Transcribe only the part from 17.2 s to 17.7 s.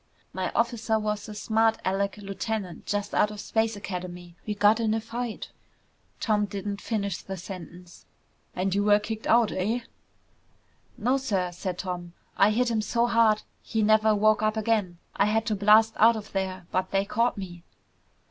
me."